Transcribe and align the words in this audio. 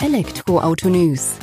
Elektroauto 0.00 0.88
News. 0.88 1.40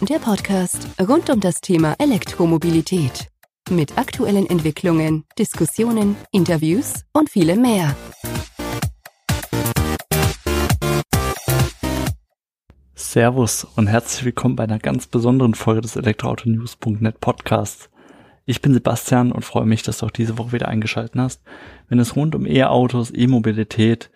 Der 0.00 0.18
Podcast 0.18 0.88
rund 1.00 1.30
um 1.30 1.38
das 1.38 1.60
Thema 1.60 1.94
Elektromobilität. 2.00 3.28
Mit 3.70 3.96
aktuellen 3.96 4.50
Entwicklungen, 4.50 5.24
Diskussionen, 5.38 6.16
Interviews 6.32 7.04
und 7.12 7.30
vielem 7.30 7.62
mehr. 7.62 7.94
Servus 12.96 13.64
und 13.76 13.86
herzlich 13.86 14.24
willkommen 14.24 14.56
bei 14.56 14.64
einer 14.64 14.80
ganz 14.80 15.06
besonderen 15.06 15.54
Folge 15.54 15.82
des 15.82 15.94
Elektroautonews.net 15.94 17.20
Podcasts. 17.20 17.88
Ich 18.46 18.60
bin 18.60 18.74
Sebastian 18.74 19.30
und 19.30 19.44
freue 19.44 19.64
mich, 19.64 19.84
dass 19.84 19.98
du 19.98 20.06
auch 20.06 20.10
diese 20.10 20.38
Woche 20.38 20.50
wieder 20.50 20.66
eingeschaltet 20.66 21.14
hast, 21.16 21.40
wenn 21.88 22.00
es 22.00 22.16
rund 22.16 22.34
um 22.34 22.46
E-Autos, 22.46 23.12
E-Mobilität 23.14 24.10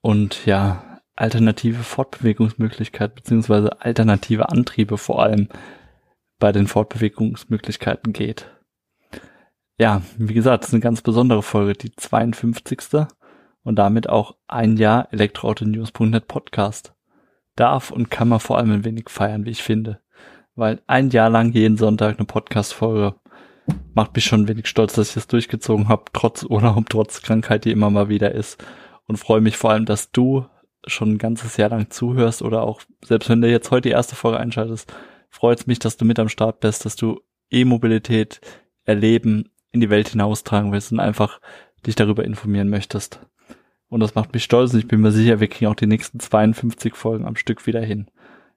und 0.00 0.46
ja, 0.46 0.85
alternative 1.16 1.82
Fortbewegungsmöglichkeiten 1.82 3.16
beziehungsweise 3.16 3.80
alternative 3.80 4.48
Antriebe 4.48 4.98
vor 4.98 5.22
allem 5.22 5.48
bei 6.38 6.52
den 6.52 6.66
Fortbewegungsmöglichkeiten 6.66 8.12
geht. 8.12 8.50
Ja, 9.78 10.02
wie 10.16 10.34
gesagt, 10.34 10.62
das 10.62 10.70
ist 10.70 10.74
eine 10.74 10.82
ganz 10.82 11.02
besondere 11.02 11.42
Folge, 11.42 11.74
die 11.74 11.94
52. 11.94 13.06
und 13.62 13.76
damit 13.76 14.08
auch 14.08 14.36
ein 14.46 14.76
Jahr 14.76 15.08
Elektroautonews.net 15.12 16.28
Podcast. 16.28 16.94
Darf 17.56 17.90
und 17.90 18.10
kann 18.10 18.28
man 18.28 18.40
vor 18.40 18.58
allem 18.58 18.70
ein 18.70 18.84
wenig 18.84 19.08
feiern, 19.08 19.44
wie 19.46 19.50
ich 19.50 19.62
finde. 19.62 20.00
Weil 20.54 20.80
ein 20.86 21.10
Jahr 21.10 21.30
lang 21.30 21.52
jeden 21.52 21.76
Sonntag 21.76 22.16
eine 22.16 22.26
Podcast-Folge 22.26 23.14
macht 23.94 24.14
mich 24.14 24.24
schon 24.24 24.42
ein 24.42 24.48
wenig 24.48 24.66
stolz, 24.66 24.94
dass 24.94 25.08
ich 25.08 25.14
das 25.14 25.26
durchgezogen 25.26 25.88
habe, 25.88 26.04
trotz 26.12 26.44
oder 26.44 26.76
trotz 26.88 27.22
Krankheit, 27.22 27.64
die 27.64 27.72
immer 27.72 27.90
mal 27.90 28.08
wieder 28.08 28.32
ist. 28.32 28.62
Und 29.06 29.16
freue 29.16 29.40
mich 29.40 29.56
vor 29.56 29.70
allem, 29.70 29.86
dass 29.86 30.10
du 30.10 30.46
schon 30.86 31.14
ein 31.14 31.18
ganzes 31.18 31.56
Jahr 31.56 31.70
lang 31.70 31.90
zuhörst 31.90 32.42
oder 32.42 32.62
auch, 32.62 32.82
selbst 33.04 33.28
wenn 33.28 33.42
du 33.42 33.50
jetzt 33.50 33.70
heute 33.70 33.88
die 33.88 33.94
erste 33.94 34.14
Folge 34.14 34.38
einschaltest, 34.38 34.92
freut 35.30 35.60
es 35.60 35.66
mich, 35.66 35.78
dass 35.78 35.96
du 35.96 36.04
mit 36.04 36.18
am 36.18 36.28
Start 36.28 36.60
bist, 36.60 36.84
dass 36.84 36.96
du 36.96 37.20
E-Mobilität 37.50 38.40
erleben, 38.84 39.50
in 39.72 39.80
die 39.80 39.90
Welt 39.90 40.08
hinaustragen 40.08 40.72
willst 40.72 40.92
und 40.92 41.00
einfach 41.00 41.40
dich 41.86 41.94
darüber 41.94 42.24
informieren 42.24 42.68
möchtest. 42.68 43.20
Und 43.88 44.00
das 44.00 44.14
macht 44.14 44.32
mich 44.32 44.44
stolz 44.44 44.72
und 44.72 44.80
ich 44.80 44.88
bin 44.88 45.00
mir 45.00 45.12
sicher, 45.12 45.40
wir 45.40 45.48
kriegen 45.48 45.70
auch 45.70 45.76
die 45.76 45.86
nächsten 45.86 46.18
52 46.18 46.94
Folgen 46.94 47.26
am 47.26 47.36
Stück 47.36 47.66
wieder 47.66 47.80
hin. 47.80 48.10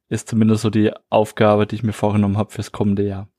Ist 0.08 0.27
zumindest 0.30 0.64
so 0.64 0.69
die 0.69 0.91
Aufgabe, 1.09 1.67
die 1.67 1.75
ich 1.75 1.83
mir 1.83 1.93
vorgenommen 1.93 2.38
habe 2.38 2.52
fürs 2.52 2.71
kommende 2.71 3.03
Jahr. 3.03 3.30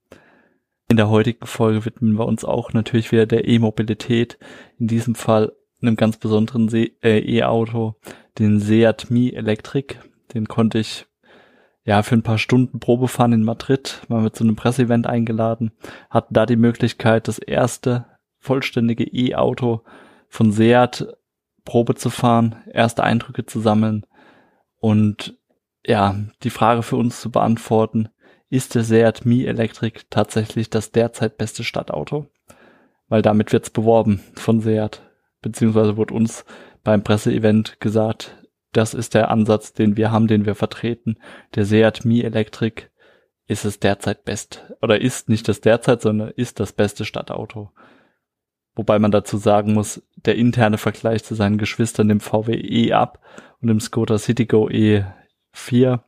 In 0.89 0.97
der 0.97 1.09
heutigen 1.09 1.47
Folge 1.47 1.85
widmen 1.85 2.19
wir 2.19 2.27
uns 2.27 2.45
auch 2.45 2.73
natürlich 2.73 3.13
wieder 3.13 3.27
der 3.27 3.49
E-Mobilität. 3.49 4.39
In 4.79 4.87
diesem 4.87 5.15
Fall 5.15 5.53
einem 5.83 5.97
ganz 5.97 6.17
besonderen 6.19 6.69
äh, 6.73 7.19
E-Auto, 7.19 7.95
den 8.39 8.61
Seat 8.61 9.11
Mi 9.11 9.31
Electric. 9.31 9.97
Den 10.35 10.47
konnte 10.47 10.79
ich 10.79 11.07
ja 11.85 12.03
für 12.03 12.15
ein 12.15 12.23
paar 12.23 12.39
Stunden 12.39 12.81
Probe 12.81 13.09
fahren 13.09 13.33
in 13.33 13.45
Madrid, 13.45 14.01
waren 14.09 14.23
wir 14.23 14.33
zu 14.33 14.45
einem 14.45 14.57
Presseevent 14.57 15.07
eingeladen, 15.07 15.73
hatten 16.09 16.35
da 16.35 16.47
die 16.47 16.57
Möglichkeit, 16.57 17.29
das 17.29 17.39
erste 17.39 18.07
vollständige 18.39 19.05
E-Auto 19.05 19.83
von 20.29 20.53
Seat 20.53 21.17
Probe 21.65 21.95
zu 21.95 22.11
fahren, 22.11 22.57
erste 22.73 23.05
Eindrücke 23.05 23.45
zu 23.45 23.61
sammeln 23.61 24.07
und 24.79 25.37
ja, 25.87 26.15
die 26.43 26.51
Frage 26.51 26.83
für 26.83 26.97
uns 26.97 27.21
zu 27.21 27.31
beantworten, 27.31 28.09
ist 28.49 28.75
der 28.75 28.83
Seat 28.83 29.25
Mi 29.25 29.45
Electric 29.45 30.03
tatsächlich 30.11 30.71
das 30.71 30.91
derzeit 30.91 31.39
beste 31.39 31.65
Stadtauto? 31.65 32.27
Weil 33.09 33.23
damit 33.23 33.53
wird's 33.53 33.71
beworben 33.71 34.21
von 34.35 34.61
Seat 34.61 35.03
beziehungsweise 35.43 35.97
wurde 35.97 36.15
uns 36.15 36.45
beim 36.83 37.03
Presseevent 37.03 37.81
gesagt, 37.81 38.37
das 38.73 38.95
ist 38.95 39.15
der 39.15 39.31
Ansatz, 39.31 39.73
den 39.73 39.97
wir 39.97 40.11
haben, 40.13 40.29
den 40.29 40.47
wir 40.47 40.55
vertreten. 40.55 41.19
Der 41.55 41.65
Seat 41.65 42.05
Mi 42.05 42.21
Electric 42.21 42.85
ist 43.47 43.65
es 43.65 43.81
derzeit 43.81 44.25
best 44.25 44.65
oder 44.81 45.01
ist 45.01 45.29
nicht 45.29 45.49
das 45.49 45.61
derzeit, 45.61 46.03
sondern 46.03 46.31
ist 46.31 46.61
das 46.61 46.73
beste 46.73 47.05
Stadtauto. 47.05 47.73
Wobei 48.77 49.01
man 49.01 49.11
dazu 49.11 49.37
sagen 49.37 49.75
muss, 49.75 50.03
der 50.15 50.37
interne 50.37 50.79
Vergleich 50.79 51.25
zu 51.25 51.35
seinen 51.35 51.59
Geschwistern, 51.59 52.09
dem 52.09 52.21
VW 52.21 52.55
E 52.55 52.93
ab 52.93 53.19
und 53.61 53.69
dem 53.69 53.81
Skoda 53.81 54.19
Citigo 54.19 54.69
E4, 54.69 56.01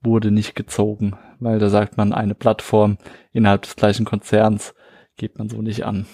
wurde 0.00 0.30
nicht 0.30 0.54
gezogen, 0.54 1.18
weil 1.40 1.58
da 1.58 1.68
sagt 1.68 1.96
man, 1.96 2.12
eine 2.12 2.36
Plattform 2.36 2.98
innerhalb 3.32 3.62
des 3.62 3.74
gleichen 3.74 4.04
Konzerns 4.04 4.74
geht 5.16 5.38
man 5.38 5.48
so 5.48 5.60
nicht 5.60 5.84
an. 5.84 6.06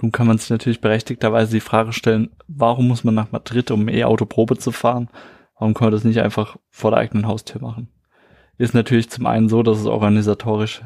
Nun 0.00 0.12
kann 0.12 0.26
man 0.26 0.38
sich 0.38 0.50
natürlich 0.50 0.80
berechtigterweise 0.80 1.52
die 1.52 1.60
Frage 1.60 1.92
stellen, 1.92 2.30
warum 2.46 2.88
muss 2.88 3.04
man 3.04 3.14
nach 3.14 3.32
Madrid, 3.32 3.70
um 3.70 3.88
E-Auto 3.88 4.26
Probe 4.26 4.56
zu 4.56 4.70
fahren? 4.70 5.08
Warum 5.58 5.74
kann 5.74 5.86
man 5.86 5.92
das 5.92 6.04
nicht 6.04 6.20
einfach 6.20 6.56
vor 6.70 6.92
der 6.92 7.00
eigenen 7.00 7.26
Haustür 7.26 7.60
machen? 7.60 7.88
Ist 8.58 8.74
natürlich 8.74 9.10
zum 9.10 9.26
einen 9.26 9.48
so, 9.48 9.62
dass 9.62 9.78
es 9.78 9.86
organisatorisch 9.86 10.82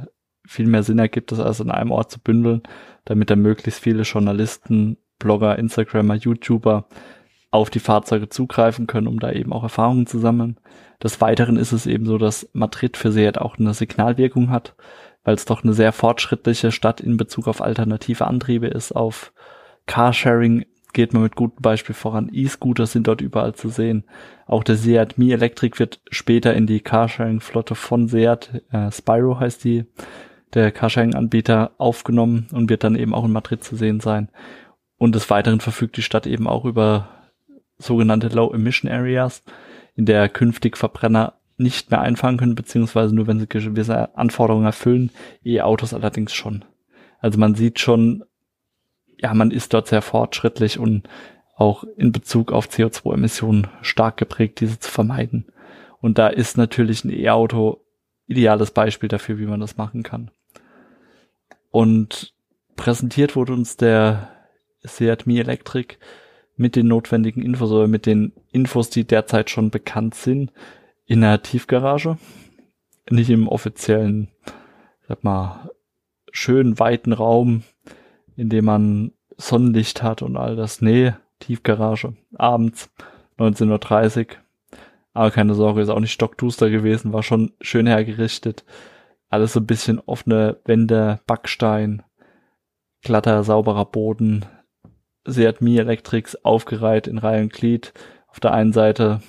viel 0.46 0.66
mehr 0.66 0.82
Sinn 0.82 0.98
ergibt, 0.98 1.30
das 1.30 1.40
alles 1.40 1.60
an 1.60 1.70
einem 1.70 1.90
Ort 1.90 2.10
zu 2.10 2.20
bündeln, 2.20 2.62
damit 3.04 3.30
da 3.30 3.36
möglichst 3.36 3.80
viele 3.80 4.02
Journalisten, 4.02 4.96
Blogger, 5.18 5.58
Instagrammer, 5.58 6.14
YouTuber 6.14 6.86
auf 7.50 7.70
die 7.70 7.80
Fahrzeuge 7.80 8.28
zugreifen 8.28 8.86
können, 8.86 9.06
um 9.06 9.20
da 9.20 9.30
eben 9.30 9.52
auch 9.52 9.62
Erfahrungen 9.62 10.06
zu 10.06 10.18
sammeln. 10.18 10.58
Des 11.02 11.20
Weiteren 11.20 11.56
ist 11.56 11.72
es 11.72 11.86
eben 11.86 12.06
so, 12.06 12.16
dass 12.16 12.48
Madrid 12.54 12.96
für 12.96 13.12
Seat 13.12 13.38
auch 13.38 13.58
eine 13.58 13.74
Signalwirkung 13.74 14.50
hat 14.50 14.74
weil 15.24 15.34
es 15.34 15.44
doch 15.44 15.62
eine 15.62 15.74
sehr 15.74 15.92
fortschrittliche 15.92 16.72
Stadt 16.72 17.00
in 17.00 17.16
Bezug 17.16 17.48
auf 17.48 17.60
alternative 17.60 18.26
Antriebe 18.26 18.66
ist. 18.66 18.92
Auf 18.92 19.32
Carsharing 19.86 20.64
geht 20.92 21.12
man 21.12 21.22
mit 21.22 21.36
gutem 21.36 21.62
Beispiel 21.62 21.94
voran. 21.94 22.30
E-Scooter 22.32 22.86
sind 22.86 23.06
dort 23.06 23.20
überall 23.20 23.54
zu 23.54 23.68
sehen. 23.68 24.04
Auch 24.46 24.64
der 24.64 24.76
Seat 24.76 25.18
Mi 25.18 25.32
Electric 25.32 25.78
wird 25.78 26.00
später 26.10 26.54
in 26.54 26.66
die 26.66 26.80
Carsharing-Flotte 26.80 27.74
von 27.74 28.08
Seat, 28.08 28.62
äh, 28.70 28.90
Spyro 28.90 29.40
heißt 29.40 29.64
die, 29.64 29.84
der 30.54 30.70
Carsharing-Anbieter, 30.70 31.72
aufgenommen 31.78 32.48
und 32.52 32.68
wird 32.68 32.84
dann 32.84 32.96
eben 32.96 33.14
auch 33.14 33.24
in 33.24 33.32
Madrid 33.32 33.64
zu 33.64 33.76
sehen 33.76 34.00
sein. 34.00 34.28
Und 34.98 35.14
des 35.14 35.30
Weiteren 35.30 35.60
verfügt 35.60 35.96
die 35.96 36.02
Stadt 36.02 36.26
eben 36.26 36.46
auch 36.46 36.64
über 36.64 37.08
sogenannte 37.78 38.28
Low 38.28 38.52
Emission 38.52 38.90
Areas, 38.90 39.42
in 39.94 40.06
der 40.06 40.28
künftig 40.28 40.76
Verbrenner 40.76 41.34
nicht 41.56 41.90
mehr 41.90 42.00
einfahren 42.00 42.36
können, 42.36 42.54
beziehungsweise 42.54 43.14
nur 43.14 43.26
wenn 43.26 43.38
sie 43.38 43.46
gewisse 43.46 44.16
Anforderungen 44.16 44.66
erfüllen, 44.66 45.10
E-Autos 45.44 45.94
allerdings 45.94 46.32
schon. 46.32 46.64
Also 47.18 47.38
man 47.38 47.54
sieht 47.54 47.78
schon, 47.78 48.24
ja, 49.18 49.32
man 49.34 49.50
ist 49.50 49.72
dort 49.74 49.88
sehr 49.88 50.02
fortschrittlich 50.02 50.78
und 50.78 51.08
auch 51.56 51.84
in 51.96 52.12
Bezug 52.12 52.50
auf 52.50 52.68
CO2-Emissionen 52.68 53.68
stark 53.82 54.16
geprägt, 54.16 54.60
diese 54.60 54.78
zu 54.80 54.90
vermeiden. 54.90 55.46
Und 56.00 56.18
da 56.18 56.28
ist 56.28 56.56
natürlich 56.56 57.04
ein 57.04 57.10
E-Auto 57.10 57.84
ideales 58.26 58.72
Beispiel 58.72 59.08
dafür, 59.08 59.38
wie 59.38 59.46
man 59.46 59.60
das 59.60 59.76
machen 59.76 60.02
kann. 60.02 60.30
Und 61.70 62.34
präsentiert 62.76 63.36
wurde 63.36 63.52
uns 63.52 63.76
der 63.76 64.30
Seat 64.82 65.26
Mi 65.26 65.38
Electric 65.38 65.96
mit 66.56 66.76
den 66.76 66.88
notwendigen 66.88 67.42
Infos 67.42 67.70
oder 67.70 67.86
mit 67.86 68.06
den 68.06 68.32
Infos, 68.50 68.90
die 68.90 69.04
derzeit 69.04 69.50
schon 69.50 69.70
bekannt 69.70 70.14
sind, 70.14 70.52
in 71.12 71.20
der 71.20 71.42
Tiefgarage. 71.42 72.16
Nicht 73.10 73.28
im 73.28 73.46
offiziellen, 73.46 74.28
sag 75.06 75.22
mal, 75.22 75.70
schönen 76.30 76.78
weiten 76.78 77.12
Raum, 77.12 77.64
in 78.34 78.48
dem 78.48 78.64
man 78.64 79.12
Sonnenlicht 79.36 80.02
hat 80.02 80.22
und 80.22 80.38
all 80.38 80.56
das. 80.56 80.80
Nee, 80.80 81.12
Tiefgarage. 81.38 82.14
Abends, 82.38 82.90
19.30 83.38 84.20
Uhr. 84.20 84.26
Aber 85.12 85.30
keine 85.30 85.52
Sorge, 85.52 85.82
ist 85.82 85.90
auch 85.90 86.00
nicht 86.00 86.14
stockduster 86.14 86.70
gewesen, 86.70 87.12
war 87.12 87.22
schon 87.22 87.52
schön 87.60 87.86
hergerichtet. 87.86 88.64
Alles 89.28 89.52
so 89.52 89.60
ein 89.60 89.66
bisschen 89.66 90.00
offene 90.00 90.60
Wände, 90.64 91.20
Backstein, 91.26 92.02
glatter, 93.02 93.44
sauberer 93.44 93.84
Boden. 93.84 94.46
Seat 95.26 95.60
Mi 95.60 95.76
Electrics 95.76 96.36
aufgereiht 96.36 97.06
in 97.06 97.18
Reihe 97.18 97.42
und 97.42 97.52
Glied. 97.52 97.92
Auf 98.28 98.40
der 98.40 98.54
einen 98.54 98.72
Seite 98.72 99.20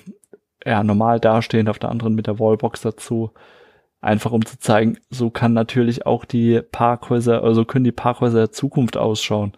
ja, 0.66 0.84
normal 0.84 1.20
dastehend, 1.20 1.70
auf 1.70 1.80
der 1.80 1.90
anderen 1.90 2.16
mit 2.16 2.28
der 2.28 2.40
Wallbox 2.40 2.82
dazu. 2.82 3.32
Einfach 4.02 4.32
um 4.32 4.46
zu 4.46 4.60
zeigen, 4.60 4.98
so 5.10 5.30
kann 5.30 5.54
natürlich 5.54 6.06
auch 6.06 6.26
die 6.26 6.62
Parkhäuser, 6.62 7.44
also 7.44 7.64
können 7.64 7.86
die 7.86 7.92
Parkhäuser 7.92 8.40
der 8.40 8.52
Zukunft 8.52 8.98
ausschauen, 8.98 9.54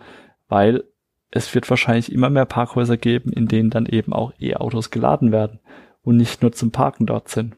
weil 0.48 0.84
es 1.32 1.54
wird 1.54 1.70
wahrscheinlich 1.70 2.12
immer 2.12 2.30
mehr 2.30 2.46
Parkhäuser 2.46 2.96
geben, 2.96 3.32
in 3.34 3.48
denen 3.48 3.70
dann 3.70 3.88
eben 3.88 4.14
auch 4.14 4.34
E-Autos 4.40 4.92
geladen 4.92 5.32
werden 5.32 5.60
und 6.04 6.18
nicht 6.18 6.42
nur 6.42 6.52
zum 6.52 6.72
Parken 6.72 7.06
dort 7.06 7.30
sind. 7.30 7.56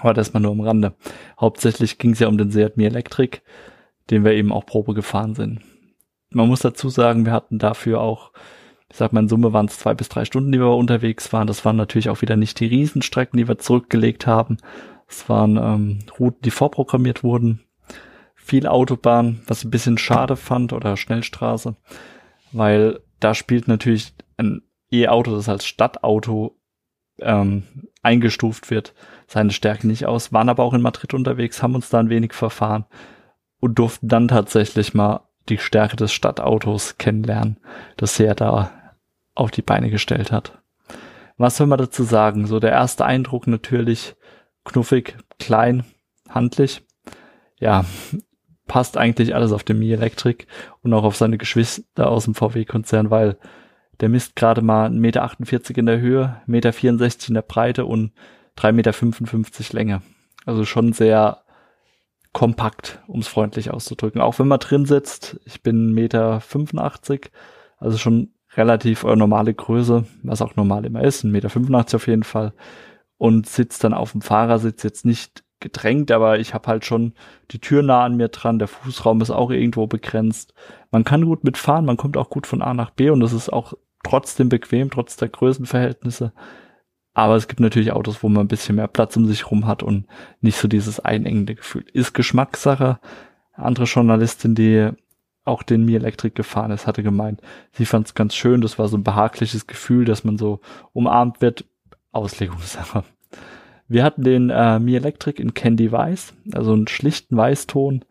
Aber 0.00 0.14
das 0.14 0.32
mal 0.32 0.40
nur 0.40 0.52
am 0.52 0.60
Rande. 0.60 0.94
Hauptsächlich 1.40 1.98
ging 1.98 2.12
es 2.12 2.20
ja 2.20 2.28
um 2.28 2.38
den 2.38 2.50
Seat 2.50 2.76
Mi 2.76 2.84
Electric, 2.84 3.40
den 4.10 4.24
wir 4.24 4.32
eben 4.32 4.52
auch 4.52 4.66
Probe 4.66 4.94
gefahren 4.94 5.34
sind. 5.34 5.60
Man 6.30 6.48
muss 6.48 6.60
dazu 6.60 6.88
sagen, 6.88 7.26
wir 7.26 7.32
hatten 7.32 7.58
dafür 7.58 8.00
auch 8.00 8.32
ich 8.90 8.96
sag 8.96 9.12
mal, 9.12 9.20
in 9.20 9.28
Summe 9.28 9.52
waren 9.52 9.66
es 9.66 9.78
zwei 9.78 9.94
bis 9.94 10.08
drei 10.08 10.24
Stunden, 10.24 10.52
die 10.52 10.58
wir 10.58 10.76
unterwegs 10.76 11.32
waren. 11.32 11.46
Das 11.46 11.64
waren 11.64 11.76
natürlich 11.76 12.10
auch 12.10 12.22
wieder 12.22 12.36
nicht 12.36 12.60
die 12.60 12.66
Riesenstrecken, 12.66 13.36
die 13.36 13.48
wir 13.48 13.58
zurückgelegt 13.58 14.26
haben. 14.26 14.58
Es 15.08 15.28
waren 15.28 15.56
ähm, 15.56 15.98
Routen, 16.18 16.42
die 16.42 16.50
vorprogrammiert 16.50 17.22
wurden. 17.22 17.60
Viel 18.34 18.66
Autobahn, 18.66 19.40
was 19.46 19.60
ich 19.60 19.64
ein 19.66 19.70
bisschen 19.70 19.98
schade 19.98 20.36
fand, 20.36 20.72
oder 20.72 20.96
Schnellstraße, 20.96 21.76
weil 22.52 23.00
da 23.20 23.34
spielt 23.34 23.68
natürlich 23.68 24.12
ein 24.36 24.62
E-Auto, 24.92 25.34
das 25.34 25.48
als 25.48 25.64
Stadtauto 25.64 26.58
ähm, 27.20 27.62
eingestuft 28.02 28.70
wird, 28.70 28.94
seine 29.26 29.50
Stärken 29.50 29.86
nicht 29.88 30.06
aus, 30.06 30.32
waren 30.32 30.48
aber 30.48 30.62
auch 30.62 30.74
in 30.74 30.82
Madrid 30.82 31.14
unterwegs, 31.14 31.62
haben 31.62 31.74
uns 31.74 31.88
da 31.88 32.00
ein 32.00 32.10
wenig 32.10 32.34
verfahren 32.34 32.84
und 33.60 33.78
durften 33.78 34.08
dann 34.08 34.28
tatsächlich 34.28 34.92
mal 34.92 35.26
die 35.48 35.58
Stärke 35.58 35.96
des 35.96 36.12
Stadtautos 36.12 36.98
kennenlernen, 36.98 37.58
das 37.96 38.18
er 38.18 38.34
da 38.34 38.70
auf 39.34 39.50
die 39.50 39.62
Beine 39.62 39.90
gestellt 39.90 40.32
hat. 40.32 40.58
Was 41.36 41.56
soll 41.56 41.66
man 41.66 41.78
dazu 41.78 42.04
sagen? 42.04 42.46
So 42.46 42.60
der 42.60 42.70
erste 42.70 43.04
Eindruck 43.04 43.46
natürlich 43.46 44.14
knuffig, 44.64 45.16
klein, 45.38 45.84
handlich. 46.28 46.82
Ja, 47.58 47.84
passt 48.66 48.96
eigentlich 48.96 49.34
alles 49.34 49.52
auf 49.52 49.64
den 49.64 49.78
Mi 49.78 49.92
Electric 49.92 50.46
und 50.82 50.92
auch 50.94 51.04
auf 51.04 51.16
seine 51.16 51.38
Geschwister 51.38 52.08
aus 52.08 52.24
dem 52.24 52.34
VW-Konzern, 52.34 53.10
weil 53.10 53.36
der 54.00 54.08
misst 54.08 54.36
gerade 54.36 54.62
mal 54.62 54.88
1,48 54.90 54.98
Meter 54.98 55.78
in 55.78 55.86
der 55.86 56.00
Höhe, 56.00 56.42
1,64 56.48 56.48
Meter 56.48 57.28
in 57.28 57.34
der 57.34 57.42
Breite 57.42 57.84
und 57.84 58.12
3,55 58.58 58.72
Meter 58.72 59.74
Länge. 59.76 60.02
Also 60.46 60.64
schon 60.64 60.92
sehr 60.92 61.43
kompakt, 62.34 63.00
um 63.06 63.20
es 63.20 63.28
freundlich 63.28 63.70
auszudrücken. 63.70 64.20
Auch 64.20 64.38
wenn 64.38 64.48
man 64.48 64.58
drin 64.58 64.84
sitzt, 64.84 65.40
ich 65.46 65.62
bin 65.62 65.94
1,85 65.94 67.12
Meter, 67.12 67.30
also 67.78 67.96
schon 67.96 68.34
relativ 68.56 69.04
äh, 69.04 69.16
normale 69.16 69.54
Größe, 69.54 70.04
was 70.22 70.42
auch 70.42 70.56
normal 70.56 70.84
immer 70.84 71.02
ist, 71.02 71.24
1,85 71.24 71.30
Meter 71.30 71.96
auf 71.96 72.06
jeden 72.06 72.24
Fall. 72.24 72.52
Und 73.16 73.48
sitzt 73.48 73.84
dann 73.84 73.94
auf 73.94 74.12
dem 74.12 74.20
Fahrersitz 74.20 74.82
jetzt 74.82 75.06
nicht 75.06 75.44
gedrängt, 75.60 76.10
aber 76.10 76.38
ich 76.40 76.52
habe 76.52 76.68
halt 76.68 76.84
schon 76.84 77.14
die 77.52 77.60
Tür 77.60 77.82
nah 77.82 78.04
an 78.04 78.16
mir 78.16 78.28
dran, 78.28 78.58
der 78.58 78.68
Fußraum 78.68 79.20
ist 79.20 79.30
auch 79.30 79.50
irgendwo 79.50 79.86
begrenzt. 79.86 80.52
Man 80.90 81.04
kann 81.04 81.24
gut 81.24 81.44
mitfahren, 81.44 81.86
man 81.86 81.96
kommt 81.96 82.16
auch 82.16 82.28
gut 82.28 82.46
von 82.46 82.60
A 82.60 82.74
nach 82.74 82.90
B 82.90 83.10
und 83.10 83.20
das 83.20 83.32
ist 83.32 83.50
auch 83.50 83.74
trotzdem 84.02 84.48
bequem, 84.48 84.90
trotz 84.90 85.16
der 85.16 85.28
Größenverhältnisse. 85.28 86.32
Aber 87.14 87.36
es 87.36 87.46
gibt 87.46 87.60
natürlich 87.60 87.92
Autos, 87.92 88.22
wo 88.22 88.28
man 88.28 88.44
ein 88.44 88.48
bisschen 88.48 88.74
mehr 88.74 88.88
Platz 88.88 89.16
um 89.16 89.26
sich 89.26 89.50
rum 89.50 89.66
hat 89.66 89.82
und 89.82 90.06
nicht 90.40 90.58
so 90.58 90.66
dieses 90.66 91.00
einengende 91.00 91.54
Gefühl. 91.54 91.84
Ist 91.92 92.12
Geschmackssache. 92.12 92.98
Andere 93.52 93.84
Journalistin, 93.84 94.56
die 94.56 94.90
auch 95.44 95.62
den 95.62 95.84
Mi 95.84 95.94
Electric 95.94 96.34
gefahren 96.34 96.72
ist, 96.72 96.86
hatte 96.86 97.02
gemeint, 97.02 97.40
sie 97.72 97.86
fand 97.86 98.08
es 98.08 98.14
ganz 98.14 98.34
schön. 98.34 98.60
Das 98.60 98.78
war 98.78 98.88
so 98.88 98.96
ein 98.96 99.04
behagliches 99.04 99.66
Gefühl, 99.66 100.04
dass 100.04 100.24
man 100.24 100.38
so 100.38 100.60
umarmt 100.92 101.40
wird. 101.40 101.64
Auslegungssache. 102.10 103.04
Wir 103.88 104.04
hatten 104.04 104.22
den 104.22 104.50
äh, 104.50 104.78
Mi 104.78 104.94
Electric 104.94 105.42
in 105.42 105.52
Candy 105.52 105.90
Weiß, 105.90 106.32
also 106.52 106.72
einen 106.72 106.88
schlichten 106.88 107.36
Weißton 107.36 108.04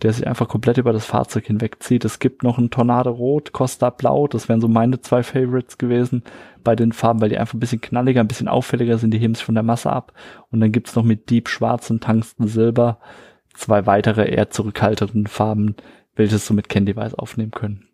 der 0.00 0.12
sich 0.12 0.26
einfach 0.26 0.48
komplett 0.48 0.78
über 0.78 0.92
das 0.92 1.06
Fahrzeug 1.06 1.46
hinwegzieht. 1.46 2.04
Es 2.04 2.18
gibt 2.18 2.42
noch 2.42 2.58
einen 2.58 2.70
Tornado 2.70 3.10
Rot, 3.10 3.52
Costa 3.52 3.90
Blau, 3.90 4.26
das 4.26 4.48
wären 4.48 4.60
so 4.60 4.68
meine 4.68 5.00
zwei 5.00 5.22
Favorites 5.22 5.78
gewesen 5.78 6.24
bei 6.64 6.74
den 6.74 6.92
Farben, 6.92 7.20
weil 7.20 7.28
die 7.28 7.38
einfach 7.38 7.54
ein 7.54 7.60
bisschen 7.60 7.80
knalliger, 7.80 8.20
ein 8.20 8.28
bisschen 8.28 8.48
auffälliger 8.48 8.98
sind, 8.98 9.12
die 9.12 9.18
heben 9.18 9.34
sich 9.34 9.44
von 9.44 9.54
der 9.54 9.64
Masse 9.64 9.90
ab. 9.90 10.12
Und 10.50 10.60
dann 10.60 10.72
gibt's 10.72 10.96
noch 10.96 11.04
mit 11.04 11.30
Deep 11.30 11.48
Schwarz 11.48 11.90
und 11.90 12.02
Tungsten 12.02 12.48
Silber 12.48 12.98
zwei 13.54 13.86
weitere 13.86 14.30
eher 14.30 14.50
zurückhaltenden 14.50 15.26
Farben, 15.26 15.76
welche 16.14 16.38
so 16.38 16.54
mit 16.54 16.68
Candy 16.68 16.96
Weiß 16.96 17.14
aufnehmen 17.14 17.50
können. 17.50 17.88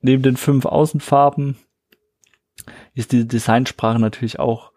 Neben 0.00 0.22
den 0.22 0.36
fünf 0.36 0.66
Außenfarben 0.66 1.56
ist 2.94 3.12
diese 3.12 3.26
Designsprache 3.26 3.98
natürlich 3.98 4.38
auch 4.38 4.72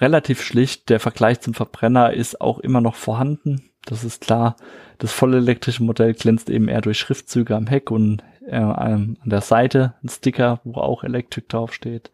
relativ 0.00 0.42
schlicht. 0.42 0.88
Der 0.88 1.00
Vergleich 1.00 1.40
zum 1.40 1.54
Verbrenner 1.54 2.12
ist 2.12 2.40
auch 2.40 2.58
immer 2.58 2.80
noch 2.80 2.94
vorhanden. 2.94 3.70
Das 3.86 4.04
ist 4.04 4.20
klar. 4.20 4.56
Das 4.98 5.12
volle 5.12 5.38
elektrische 5.38 5.82
Modell 5.82 6.12
glänzt 6.12 6.50
eben 6.50 6.68
eher 6.68 6.82
durch 6.82 6.98
Schriftzüge 6.98 7.56
am 7.56 7.66
Heck 7.66 7.90
und 7.90 8.22
äh, 8.46 8.56
an 8.56 9.16
der 9.24 9.40
Seite 9.40 9.94
ein 10.02 10.08
Sticker, 10.08 10.60
wo 10.64 10.80
auch 10.80 11.04
Electric 11.04 11.46
draufsteht. 11.48 12.10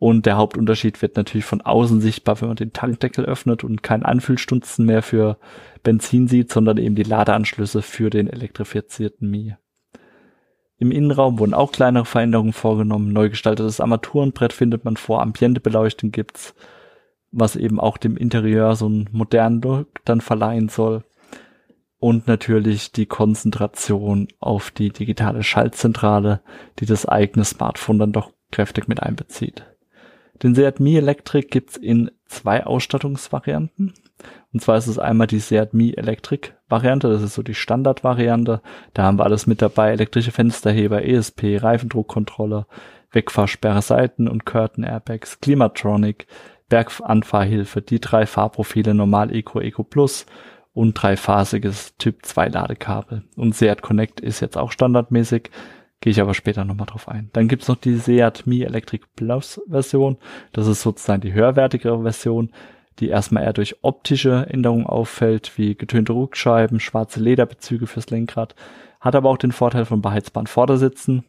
Und 0.00 0.26
der 0.26 0.36
Hauptunterschied 0.36 1.00
wird 1.02 1.16
natürlich 1.16 1.44
von 1.44 1.60
außen 1.60 2.00
sichtbar, 2.00 2.40
wenn 2.40 2.48
man 2.48 2.56
den 2.56 2.72
Tankdeckel 2.72 3.24
öffnet 3.24 3.64
und 3.64 3.82
kein 3.82 4.04
Anfüllstunzen 4.04 4.86
mehr 4.86 5.02
für 5.02 5.38
Benzin 5.82 6.28
sieht, 6.28 6.52
sondern 6.52 6.78
eben 6.78 6.94
die 6.94 7.02
Ladeanschlüsse 7.02 7.82
für 7.82 8.10
den 8.10 8.28
elektrifizierten 8.28 9.28
Mi. 9.28 9.54
Im 10.78 10.92
Innenraum 10.92 11.40
wurden 11.40 11.54
auch 11.54 11.72
kleinere 11.72 12.04
Veränderungen 12.04 12.52
vorgenommen. 12.52 13.12
Neu 13.12 13.30
gestaltetes 13.30 13.80
Armaturenbrett 13.80 14.52
findet 14.52 14.84
man 14.84 14.96
vor, 14.96 15.20
Ambientebeleuchtung 15.22 16.12
gibt's 16.12 16.54
was 17.30 17.56
eben 17.56 17.80
auch 17.80 17.96
dem 17.96 18.16
Interieur 18.16 18.74
so 18.76 18.86
einen 18.86 19.08
modernen 19.12 19.60
Look 19.60 19.88
dann 20.04 20.20
verleihen 20.20 20.68
soll. 20.68 21.04
Und 22.00 22.28
natürlich 22.28 22.92
die 22.92 23.06
Konzentration 23.06 24.28
auf 24.38 24.70
die 24.70 24.90
digitale 24.90 25.42
Schaltzentrale, 25.42 26.42
die 26.78 26.86
das 26.86 27.06
eigene 27.06 27.44
Smartphone 27.44 27.98
dann 27.98 28.12
doch 28.12 28.32
kräftig 28.52 28.86
mit 28.86 29.02
einbezieht. 29.02 29.66
Den 30.42 30.54
Seat 30.54 30.78
Mi 30.78 30.96
Electric 30.96 31.48
gibt's 31.48 31.76
in 31.76 32.12
zwei 32.26 32.64
Ausstattungsvarianten. 32.64 33.94
Und 34.52 34.62
zwar 34.62 34.78
ist 34.78 34.86
es 34.86 34.98
einmal 34.98 35.26
die 35.26 35.40
Seat 35.40 35.74
Mi 35.74 35.92
Electric 35.92 36.50
Variante, 36.68 37.08
das 37.08 37.22
ist 37.22 37.34
so 37.34 37.42
die 37.42 37.54
Standardvariante. 37.54 38.62
Da 38.94 39.02
haben 39.02 39.18
wir 39.18 39.24
alles 39.24 39.46
mit 39.46 39.62
dabei, 39.62 39.90
elektrische 39.90 40.32
Fensterheber, 40.32 41.04
ESP, 41.04 41.58
Reifendruckkontrolle, 41.60 42.66
Wegfahrsperre, 43.10 43.82
Seiten- 43.82 44.28
und 44.28 44.44
Curtain 44.44 44.84
Airbags, 44.84 45.40
Klimatronic, 45.40 46.26
Berganfahrhilfe, 46.68 47.82
die 47.82 48.00
drei 48.00 48.26
Fahrprofile 48.26 48.94
Normal 48.94 49.34
Eco, 49.34 49.60
Eco 49.60 49.84
Plus 49.84 50.26
und 50.74 50.94
dreiphasiges 50.94 51.96
Typ 51.96 52.24
2 52.24 52.48
Ladekabel. 52.48 53.24
Und 53.36 53.54
Seat 53.54 53.82
Connect 53.82 54.20
ist 54.20 54.40
jetzt 54.40 54.56
auch 54.56 54.70
standardmäßig, 54.70 55.50
gehe 56.00 56.10
ich 56.10 56.20
aber 56.20 56.34
später 56.34 56.64
nochmal 56.64 56.86
drauf 56.86 57.08
ein. 57.08 57.30
Dann 57.32 57.48
gibt's 57.48 57.68
noch 57.68 57.76
die 57.76 57.96
Seat 57.96 58.46
Mi 58.46 58.62
Electric 58.62 59.04
Plus 59.16 59.60
Version, 59.68 60.18
das 60.52 60.66
ist 60.66 60.82
sozusagen 60.82 61.22
die 61.22 61.32
höherwertigere 61.32 62.02
Version, 62.02 62.52
die 62.98 63.08
erstmal 63.08 63.44
eher 63.44 63.52
durch 63.52 63.76
optische 63.82 64.46
Änderungen 64.48 64.86
auffällt, 64.86 65.56
wie 65.56 65.74
getönte 65.74 66.12
Rückscheiben, 66.12 66.80
schwarze 66.80 67.20
Lederbezüge 67.20 67.86
fürs 67.86 68.10
Lenkrad, 68.10 68.54
hat 69.00 69.14
aber 69.14 69.30
auch 69.30 69.38
den 69.38 69.52
Vorteil 69.52 69.84
von 69.84 70.02
beheizbaren 70.02 70.46
Vordersitzen, 70.46 71.24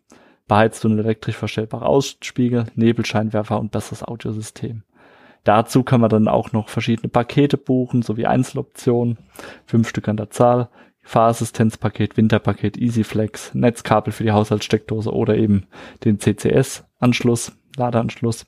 beheizt 0.47 0.83
und 0.85 0.97
elektrisch 0.97 1.37
verstellbare 1.37 1.85
Ausspiegel, 1.85 2.65
Nebelscheinwerfer 2.75 3.59
und 3.59 3.71
besseres 3.71 4.03
Audiosystem. 4.03 4.83
Dazu 5.43 5.83
kann 5.83 6.01
man 6.01 6.09
dann 6.09 6.27
auch 6.27 6.51
noch 6.51 6.69
verschiedene 6.69 7.09
Pakete 7.09 7.57
buchen, 7.57 8.01
sowie 8.01 8.25
Einzeloptionen, 8.25 9.17
fünf 9.65 9.89
Stück 9.89 10.07
an 10.07 10.17
der 10.17 10.29
Zahl, 10.29 10.69
Fahrassistenzpaket, 11.01 12.17
Winterpaket, 12.17 12.77
EasyFlex, 12.77 13.55
Netzkabel 13.55 14.13
für 14.13 14.23
die 14.23 14.31
Haushaltssteckdose 14.31 15.11
oder 15.11 15.35
eben 15.37 15.65
den 16.03 16.19
CCS-Anschluss, 16.19 17.53
Ladeanschluss. 17.77 18.45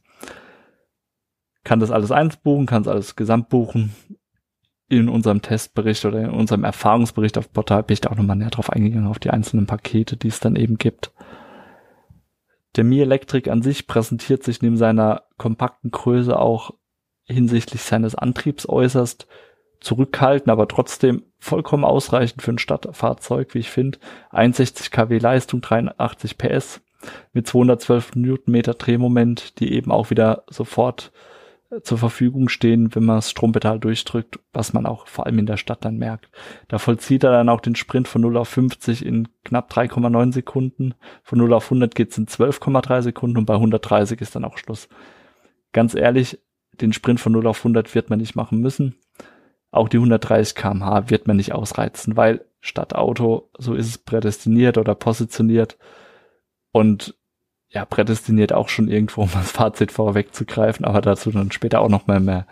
Kann 1.63 1.79
das 1.79 1.91
alles 1.91 2.11
eins 2.11 2.37
buchen, 2.37 2.65
kann 2.65 2.83
es 2.83 2.87
alles 2.87 3.15
gesamt 3.15 3.49
buchen. 3.49 3.95
In 4.89 5.07
unserem 5.07 5.41
Testbericht 5.41 6.03
oder 6.05 6.19
in 6.21 6.31
unserem 6.31 6.63
Erfahrungsbericht 6.65 7.37
auf 7.37 7.51
Portal 7.53 7.83
bin 7.83 7.93
ich 7.93 8.01
da 8.01 8.09
auch 8.09 8.15
nochmal 8.15 8.35
näher 8.35 8.49
drauf 8.49 8.69
eingegangen, 8.69 9.07
auf 9.07 9.19
die 9.19 9.29
einzelnen 9.29 9.65
Pakete, 9.65 10.17
die 10.17 10.27
es 10.27 10.39
dann 10.39 10.55
eben 10.55 10.77
gibt. 10.77 11.13
Der 12.75 12.83
Mi 12.83 12.99
Electric 13.01 13.49
an 13.49 13.61
sich 13.61 13.87
präsentiert 13.87 14.43
sich 14.43 14.61
neben 14.61 14.77
seiner 14.77 15.23
kompakten 15.37 15.91
Größe 15.91 16.37
auch 16.37 16.71
hinsichtlich 17.31 17.81
seines 17.81 18.15
Antriebs 18.15 18.67
äußerst 18.67 19.27
zurückhaltend, 19.81 20.49
aber 20.49 20.67
trotzdem 20.67 21.23
vollkommen 21.39 21.83
ausreichend 21.83 22.41
für 22.41 22.51
ein 22.51 22.59
Stadtfahrzeug, 22.59 23.53
wie 23.53 23.59
ich 23.59 23.69
finde. 23.69 23.97
61 24.29 24.91
kW 24.91 25.17
Leistung, 25.17 25.61
83 25.61 26.37
PS 26.37 26.81
mit 27.33 27.47
212 27.47 28.15
Newtonmeter 28.15 28.75
Drehmoment, 28.75 29.59
die 29.59 29.73
eben 29.73 29.91
auch 29.91 30.11
wieder 30.11 30.43
sofort 30.47 31.11
äh, 31.71 31.81
zur 31.81 31.97
Verfügung 31.97 32.47
stehen, 32.47 32.93
wenn 32.93 33.05
man 33.05 33.17
das 33.17 33.31
Strompedal 33.31 33.79
durchdrückt, 33.79 34.39
was 34.53 34.73
man 34.73 34.85
auch 34.85 35.07
vor 35.07 35.25
allem 35.25 35.39
in 35.39 35.47
der 35.47 35.57
Stadt 35.57 35.83
dann 35.83 35.97
merkt. 35.97 36.29
Da 36.67 36.77
vollzieht 36.77 37.23
er 37.23 37.31
dann 37.31 37.49
auch 37.49 37.61
den 37.61 37.75
Sprint 37.75 38.07
von 38.07 38.21
0 38.21 38.37
auf 38.37 38.49
50 38.49 39.03
in 39.03 39.29
knapp 39.43 39.71
3,9 39.71 40.31
Sekunden. 40.31 40.93
Von 41.23 41.39
0 41.39 41.53
auf 41.53 41.65
100 41.65 41.95
geht's 41.95 42.19
in 42.19 42.27
12,3 42.27 43.01
Sekunden 43.01 43.39
und 43.39 43.45
bei 43.45 43.55
130 43.55 44.21
ist 44.21 44.35
dann 44.35 44.45
auch 44.45 44.59
Schluss. 44.59 44.89
Ganz 45.73 45.95
ehrlich, 45.95 46.37
den 46.81 46.93
Sprint 46.93 47.19
von 47.19 47.31
0 47.31 47.47
auf 47.47 47.59
100 47.59 47.93
wird 47.95 48.09
man 48.09 48.19
nicht 48.19 48.35
machen 48.35 48.59
müssen. 48.59 48.95
Auch 49.71 49.87
die 49.87 49.97
130 49.97 50.55
kmh 50.55 51.09
wird 51.09 51.27
man 51.27 51.37
nicht 51.37 51.53
ausreizen, 51.53 52.17
weil 52.17 52.45
statt 52.59 52.93
Auto, 52.93 53.49
so 53.57 53.73
ist 53.73 53.87
es 53.87 53.97
prädestiniert 53.97 54.77
oder 54.77 54.95
positioniert 54.95 55.77
und 56.71 57.15
ja, 57.69 57.85
prädestiniert 57.85 58.53
auch 58.53 58.67
schon 58.67 58.89
irgendwo, 58.89 59.21
um 59.23 59.29
das 59.33 59.51
Fazit 59.51 59.91
vorwegzugreifen, 59.91 60.85
aber 60.85 61.01
dazu 61.01 61.31
dann 61.31 61.51
später 61.51 61.79
auch 61.79 61.89
noch 61.89 62.07
mal 62.07 62.19
mehr. 62.19 62.45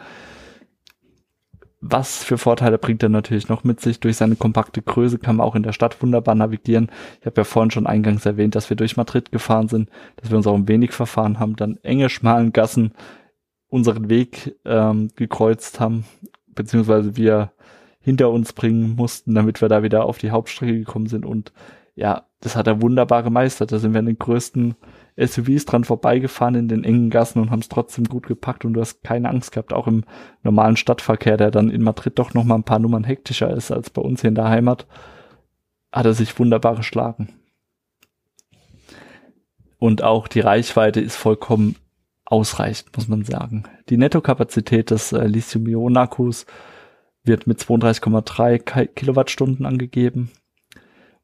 Was 1.81 2.23
für 2.23 2.37
Vorteile 2.37 2.77
bringt 2.77 3.03
er 3.03 3.09
natürlich 3.09 3.47
noch 3.47 3.63
mit 3.63 3.79
sich? 3.79 4.01
Durch 4.01 4.17
seine 4.17 4.35
kompakte 4.35 4.81
Größe 4.81 5.17
kann 5.17 5.37
man 5.37 5.47
auch 5.47 5.55
in 5.55 5.63
der 5.63 5.71
Stadt 5.71 6.01
wunderbar 6.01 6.35
navigieren. 6.35 6.91
Ich 7.21 7.25
habe 7.25 7.39
ja 7.39 7.45
vorhin 7.45 7.71
schon 7.71 7.87
eingangs 7.87 8.25
erwähnt, 8.25 8.55
dass 8.55 8.69
wir 8.69 8.75
durch 8.75 8.97
Madrid 8.97 9.31
gefahren 9.31 9.69
sind, 9.69 9.89
dass 10.17 10.29
wir 10.29 10.37
uns 10.37 10.47
auch 10.47 10.55
ein 10.55 10.67
wenig 10.67 10.91
verfahren 10.91 11.39
haben, 11.39 11.55
dann 11.55 11.77
enge, 11.83 12.09
schmalen 12.09 12.51
Gassen 12.51 12.93
unseren 13.69 14.09
Weg 14.09 14.55
ähm, 14.65 15.09
gekreuzt 15.15 15.79
haben, 15.79 16.05
beziehungsweise 16.47 17.15
wir 17.15 17.51
hinter 18.01 18.31
uns 18.31 18.53
bringen 18.53 18.95
mussten, 18.95 19.35
damit 19.35 19.61
wir 19.61 19.69
da 19.69 19.83
wieder 19.83 20.05
auf 20.05 20.17
die 20.17 20.31
Hauptstrecke 20.31 20.77
gekommen 20.77 21.07
sind. 21.07 21.25
Und 21.25 21.53
ja, 21.95 22.25
das 22.41 22.55
hat 22.55 22.67
er 22.67 22.81
wunderbar 22.81 23.23
gemeistert. 23.23 23.71
Da 23.71 23.79
sind 23.79 23.93
wir 23.93 23.99
in 23.99 24.05
den 24.05 24.17
größten 24.17 24.75
SUVs 25.17 25.65
dran 25.65 25.83
vorbeigefahren 25.83 26.55
in 26.55 26.67
den 26.69 26.83
engen 26.83 27.09
Gassen 27.09 27.41
und 27.41 27.51
haben 27.51 27.59
es 27.59 27.69
trotzdem 27.69 28.05
gut 28.05 28.25
gepackt 28.25 28.63
und 28.63 28.73
du 28.73 28.81
hast 28.81 29.03
keine 29.03 29.29
Angst 29.29 29.51
gehabt, 29.51 29.73
auch 29.73 29.87
im 29.87 30.05
normalen 30.43 30.77
Stadtverkehr, 30.77 31.35
der 31.35 31.51
dann 31.51 31.69
in 31.69 31.83
Madrid 31.83 32.17
doch 32.17 32.33
noch 32.33 32.45
mal 32.45 32.55
ein 32.55 32.63
paar 32.63 32.79
Nummern 32.79 33.03
hektischer 33.03 33.51
ist 33.51 33.71
als 33.71 33.89
bei 33.89 34.01
uns 34.01 34.21
hier 34.21 34.29
in 34.29 34.35
der 34.35 34.47
Heimat, 34.47 34.87
hat 35.91 36.05
er 36.05 36.13
sich 36.13 36.39
wunderbar 36.39 36.75
geschlagen. 36.75 37.33
Und 39.77 40.03
auch 40.03 40.27
die 40.27 40.41
Reichweite 40.41 41.01
ist 41.01 41.15
vollkommen 41.15 41.75
ausreichend, 42.29 42.95
muss 42.95 43.07
man 43.07 43.25
sagen. 43.25 43.63
Die 43.89 43.97
Nettokapazität 43.97 44.91
des 44.91 45.11
äh, 45.11 45.25
Lithium-Ionen-Akkus 45.25 46.45
wird 47.23 47.47
mit 47.47 47.59
32,3 47.59 48.85
Kilowattstunden 48.87 49.65
angegeben 49.65 50.31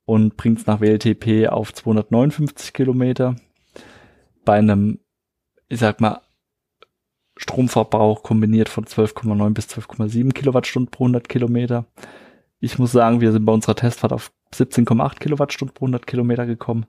und 0.05 0.35
bringt 0.38 0.59
es 0.59 0.67
nach 0.67 0.81
WLTP 0.81 1.47
auf 1.47 1.74
259 1.74 2.74
Kilometer. 2.74 3.35
Bei 4.43 4.57
einem, 4.57 5.00
ich 5.67 5.79
sag 5.79 6.01
mal, 6.01 6.21
Stromverbrauch 7.38 8.24
kombiniert 8.24 8.69
von 8.69 8.85
12,9 8.85 9.53
bis 9.53 9.67
12,7 9.67 10.31
Kilowattstunden 10.31 10.89
pro 10.89 11.05
100 11.05 11.27
Kilometer. 11.27 11.85
Ich 12.59 12.79
muss 12.79 12.93
sagen, 12.93 13.19
wir 13.19 13.31
sind 13.31 13.45
bei 13.45 13.51
unserer 13.51 13.75
Testfahrt 13.75 14.13
auf 14.13 14.31
17,8 14.53 15.19
Kilowattstunden 15.19 15.74
pro 15.74 15.85
100 15.85 16.07
Kilometer 16.07 16.45
gekommen. 16.45 16.85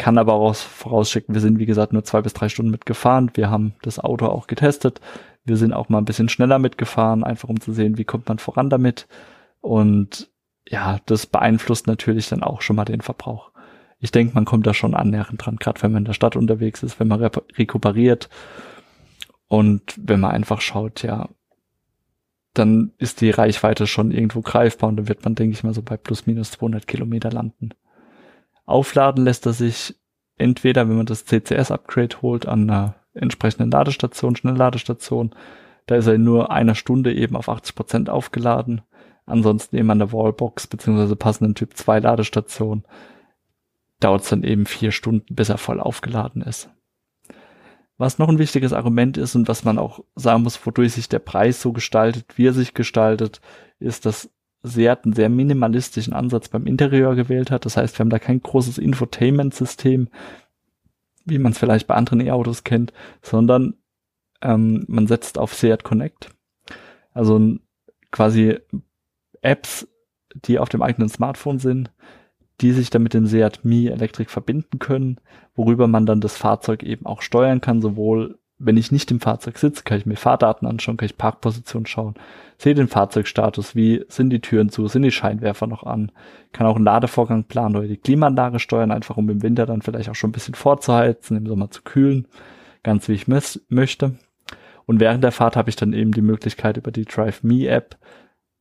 Kann 0.00 0.16
aber 0.16 0.32
auch 0.32 0.54
vorausschicken, 0.54 1.34
wir 1.34 1.42
sind 1.42 1.58
wie 1.58 1.66
gesagt 1.66 1.92
nur 1.92 2.02
zwei 2.04 2.22
bis 2.22 2.32
drei 2.32 2.48
Stunden 2.48 2.70
mitgefahren. 2.70 3.30
Wir 3.34 3.50
haben 3.50 3.74
das 3.82 3.98
Auto 3.98 4.24
auch 4.28 4.46
getestet. 4.46 4.98
Wir 5.44 5.58
sind 5.58 5.74
auch 5.74 5.90
mal 5.90 5.98
ein 5.98 6.06
bisschen 6.06 6.30
schneller 6.30 6.58
mitgefahren, 6.58 7.22
einfach 7.22 7.50
um 7.50 7.60
zu 7.60 7.74
sehen, 7.74 7.98
wie 7.98 8.06
kommt 8.06 8.26
man 8.26 8.38
voran 8.38 8.70
damit. 8.70 9.06
Und 9.60 10.30
ja, 10.66 11.00
das 11.04 11.26
beeinflusst 11.26 11.86
natürlich 11.86 12.30
dann 12.30 12.42
auch 12.42 12.62
schon 12.62 12.76
mal 12.76 12.86
den 12.86 13.02
Verbrauch. 13.02 13.50
Ich 13.98 14.10
denke, 14.10 14.32
man 14.34 14.46
kommt 14.46 14.66
da 14.66 14.72
schon 14.72 14.94
annähernd 14.94 15.44
dran, 15.44 15.56
gerade 15.56 15.82
wenn 15.82 15.92
man 15.92 16.00
in 16.00 16.06
der 16.06 16.14
Stadt 16.14 16.34
unterwegs 16.34 16.82
ist, 16.82 16.98
wenn 16.98 17.08
man 17.08 17.22
rekuperiert 17.22 18.30
und 19.48 19.82
wenn 19.98 20.20
man 20.20 20.30
einfach 20.30 20.62
schaut, 20.62 21.02
ja, 21.02 21.28
dann 22.54 22.92
ist 22.96 23.20
die 23.20 23.28
Reichweite 23.28 23.86
schon 23.86 24.12
irgendwo 24.12 24.40
greifbar 24.40 24.88
und 24.88 24.96
dann 24.96 25.08
wird 25.08 25.22
man, 25.24 25.34
denke 25.34 25.52
ich 25.52 25.62
mal, 25.62 25.74
so 25.74 25.82
bei 25.82 25.98
plus 25.98 26.26
minus 26.26 26.52
200 26.52 26.86
Kilometer 26.86 27.30
landen. 27.30 27.74
Aufladen 28.66 29.24
lässt 29.24 29.46
er 29.46 29.52
sich 29.52 29.96
entweder, 30.36 30.88
wenn 30.88 30.96
man 30.96 31.06
das 31.06 31.24
CCS-Upgrade 31.24 32.22
holt, 32.22 32.46
an 32.46 32.68
einer 32.68 32.94
entsprechenden 33.14 33.70
Ladestation, 33.70 34.36
Schnellladestation, 34.36 35.34
da 35.86 35.96
ist 35.96 36.06
er 36.06 36.14
in 36.14 36.24
nur 36.24 36.50
einer 36.50 36.74
Stunde 36.74 37.12
eben 37.12 37.36
auf 37.36 37.48
80 37.48 37.74
Prozent 37.74 38.10
aufgeladen. 38.10 38.82
Ansonsten 39.26 39.76
eben 39.76 39.90
an 39.90 39.98
der 39.98 40.12
Wallbox 40.12 40.66
beziehungsweise 40.66 41.16
passenden 41.16 41.54
Typ 41.54 41.76
2 41.76 42.00
Ladestation 42.00 42.84
dauert 43.98 44.22
es 44.22 44.28
dann 44.30 44.42
eben 44.42 44.66
vier 44.66 44.92
Stunden, 44.92 45.34
bis 45.34 45.48
er 45.48 45.58
voll 45.58 45.80
aufgeladen 45.80 46.42
ist. 46.42 46.70
Was 47.98 48.18
noch 48.18 48.28
ein 48.28 48.38
wichtiges 48.38 48.72
Argument 48.72 49.18
ist 49.18 49.34
und 49.34 49.46
was 49.46 49.64
man 49.64 49.78
auch 49.78 50.02
sagen 50.14 50.42
muss, 50.42 50.64
wodurch 50.64 50.92
sich 50.92 51.08
der 51.08 51.18
Preis 51.18 51.60
so 51.60 51.72
gestaltet, 51.72 52.38
wie 52.38 52.46
er 52.46 52.54
sich 52.54 52.72
gestaltet, 52.72 53.42
ist, 53.78 54.06
dass 54.06 54.30
Seat 54.62 55.04
einen 55.04 55.14
sehr 55.14 55.28
minimalistischen 55.28 56.12
Ansatz 56.12 56.48
beim 56.48 56.66
Interieur 56.66 57.14
gewählt 57.14 57.50
hat. 57.50 57.64
Das 57.64 57.76
heißt, 57.76 57.98
wir 57.98 58.04
haben 58.04 58.10
da 58.10 58.18
kein 58.18 58.42
großes 58.42 58.78
Infotainment-System, 58.78 60.08
wie 61.24 61.38
man 61.38 61.52
es 61.52 61.58
vielleicht 61.58 61.86
bei 61.86 61.94
anderen 61.94 62.20
E-Autos 62.20 62.64
kennt, 62.64 62.92
sondern 63.22 63.74
ähm, 64.42 64.84
man 64.88 65.06
setzt 65.06 65.38
auf 65.38 65.54
Seat 65.54 65.84
Connect. 65.84 66.30
Also 67.12 67.56
quasi 68.10 68.58
Apps, 69.42 69.88
die 70.34 70.58
auf 70.58 70.68
dem 70.68 70.82
eigenen 70.82 71.08
Smartphone 71.08 71.58
sind, 71.58 71.90
die 72.60 72.72
sich 72.72 72.90
dann 72.90 73.02
mit 73.02 73.14
dem 73.14 73.26
Seat 73.26 73.64
Mi 73.64 73.86
Elektrik 73.86 74.30
verbinden 74.30 74.78
können, 74.78 75.18
worüber 75.54 75.86
man 75.86 76.06
dann 76.06 76.20
das 76.20 76.36
Fahrzeug 76.36 76.82
eben 76.82 77.06
auch 77.06 77.22
steuern 77.22 77.60
kann, 77.60 77.80
sowohl 77.80 78.38
wenn 78.62 78.76
ich 78.76 78.92
nicht 78.92 79.10
im 79.10 79.20
Fahrzeug 79.20 79.56
sitze, 79.56 79.82
kann 79.82 79.98
ich 79.98 80.06
mir 80.06 80.16
Fahrdaten 80.16 80.68
anschauen, 80.68 80.98
kann 80.98 81.06
ich 81.06 81.16
Parkposition 81.16 81.86
schauen, 81.86 82.14
sehe 82.58 82.74
den 82.74 82.88
Fahrzeugstatus, 82.88 83.74
wie 83.74 84.04
sind 84.08 84.30
die 84.30 84.40
Türen 84.40 84.68
zu, 84.68 84.86
sind 84.86 85.02
die 85.02 85.10
Scheinwerfer 85.10 85.66
noch 85.66 85.82
an, 85.82 86.12
kann 86.52 86.66
auch 86.66 86.76
einen 86.76 86.84
Ladevorgang 86.84 87.44
planen 87.44 87.76
oder 87.76 87.88
die 87.88 87.96
Klimaanlage 87.96 88.58
steuern, 88.58 88.90
einfach 88.90 89.16
um 89.16 89.30
im 89.30 89.42
Winter 89.42 89.64
dann 89.64 89.80
vielleicht 89.80 90.10
auch 90.10 90.14
schon 90.14 90.28
ein 90.28 90.34
bisschen 90.34 90.54
vorzuheizen, 90.54 91.38
im 91.38 91.46
Sommer 91.46 91.70
zu 91.70 91.80
kühlen, 91.82 92.28
ganz 92.82 93.08
wie 93.08 93.14
ich 93.14 93.28
möchte. 93.28 94.18
Und 94.84 95.00
während 95.00 95.24
der 95.24 95.32
Fahrt 95.32 95.56
habe 95.56 95.70
ich 95.70 95.76
dann 95.76 95.94
eben 95.94 96.12
die 96.12 96.20
Möglichkeit 96.20 96.76
über 96.76 96.90
die 96.90 97.06
Drive 97.06 97.42
Me 97.42 97.66
App 97.66 97.96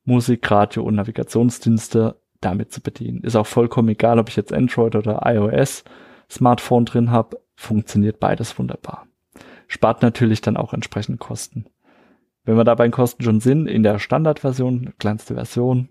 Musik, 0.05 0.49
Radio 0.49 0.83
und 0.83 0.95
Navigationsdienste 0.95 2.15
damit 2.39 2.71
zu 2.71 2.79
bedienen. 2.81 3.23
Ist 3.23 3.35
auch 3.35 3.45
vollkommen 3.45 3.89
egal, 3.89 4.17
ob 4.17 4.29
ich 4.29 4.37
jetzt 4.37 4.53
Android 4.53 4.95
oder 4.95 5.21
iOS 5.25 5.83
Smartphone 6.31 6.85
drin 6.85 7.11
habe, 7.11 7.41
funktioniert 7.55 8.21
beides 8.21 8.57
wunderbar 8.57 9.08
spart 9.69 10.01
natürlich 10.01 10.41
dann 10.41 10.57
auch 10.57 10.73
entsprechend 10.73 11.21
Kosten. 11.21 11.67
Wenn 12.43 12.57
wir 12.57 12.65
dabei 12.65 12.85
in 12.85 12.91
Kosten 12.91 13.23
schon 13.23 13.39
sind, 13.39 13.67
in 13.67 13.83
der 13.83 13.99
Standardversion, 13.99 14.93
kleinste 14.97 15.35
Version, 15.35 15.89